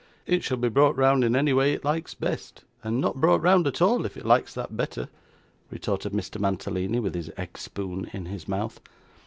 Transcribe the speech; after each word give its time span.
'It 0.25 0.43
shall 0.43 0.57
be 0.57 0.67
brought 0.67 0.97
round 0.97 1.23
in 1.23 1.35
any 1.35 1.53
way 1.53 1.73
it 1.73 1.85
likes 1.85 2.15
best, 2.15 2.63
and 2.83 2.99
not 2.99 3.21
brought 3.21 3.39
round 3.43 3.67
at 3.67 3.83
all 3.83 4.03
if 4.03 4.17
it 4.17 4.25
likes 4.25 4.51
that 4.51 4.75
better,' 4.75 5.09
retorted 5.69 6.11
Mr. 6.11 6.39
Mantalini, 6.41 6.99
with 6.99 7.13
his 7.13 7.31
egg 7.37 7.55
spoon 7.55 8.09
in 8.11 8.25
his 8.25 8.47
mouth. 8.47 8.79